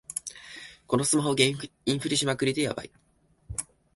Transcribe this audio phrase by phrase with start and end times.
[0.87, 2.91] このスマホゲー、インフレしまくりでヤバい